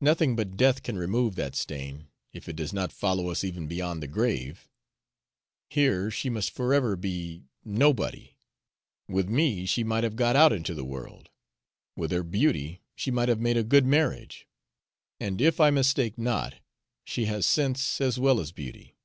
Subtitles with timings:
[0.00, 4.02] Nothing but death can remove that stain, if it does not follow us even beyond
[4.02, 4.68] the grave.
[5.70, 8.34] Here she must forever be nobody!
[9.06, 11.30] With me she might have got out into the world;
[11.94, 14.48] with her beauty she might have made a good marriage;
[15.20, 16.56] and, if I mistake not,
[17.04, 18.96] she has sense as well as beauty."